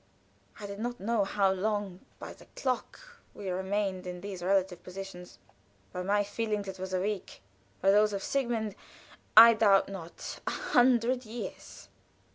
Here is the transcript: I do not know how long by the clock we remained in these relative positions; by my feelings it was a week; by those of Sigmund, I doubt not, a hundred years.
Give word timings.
I 0.59 0.65
do 0.65 0.77
not 0.77 0.99
know 0.99 1.23
how 1.25 1.51
long 1.51 1.99
by 2.17 2.33
the 2.33 2.47
clock 2.55 2.99
we 3.35 3.51
remained 3.51 4.07
in 4.07 4.21
these 4.21 4.41
relative 4.41 4.81
positions; 4.81 5.37
by 5.93 6.01
my 6.01 6.23
feelings 6.23 6.67
it 6.67 6.79
was 6.79 6.91
a 6.91 7.01
week; 7.01 7.43
by 7.81 7.91
those 7.91 8.11
of 8.11 8.23
Sigmund, 8.23 8.73
I 9.37 9.53
doubt 9.53 9.89
not, 9.89 10.39
a 10.47 10.49
hundred 10.49 11.23
years. 11.23 11.87